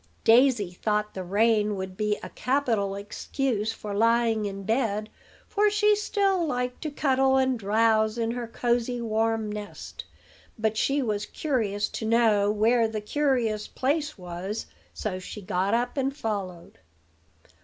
Daisy 0.23 0.71
thought 0.71 1.13
the 1.13 1.23
rain 1.23 1.75
would 1.75 1.95
be 1.95 2.17
a 2.23 2.29
capital 2.29 2.95
excuse 2.95 3.71
for 3.71 3.93
lying 3.93 4.45
in 4.45 4.63
bed; 4.63 5.11
for 5.47 5.69
she 5.69 5.95
still 5.95 6.43
liked 6.43 6.81
to 6.81 6.89
cuddle 6.89 7.37
and 7.37 7.59
drowse 7.59 8.17
in 8.17 8.31
her 8.31 8.47
cosey, 8.47 8.99
warm 8.99 9.51
nest. 9.51 10.03
But 10.57 10.75
she 10.75 11.03
was 11.03 11.27
curious 11.27 11.87
to 11.89 12.05
know 12.07 12.49
where 12.49 12.87
the 12.87 12.99
curious 12.99 13.67
place 13.67 14.17
was; 14.17 14.65
so 14.91 15.19
she 15.19 15.39
got 15.39 15.75
up 15.75 15.95
and 15.97 16.17
followed. 16.17 16.79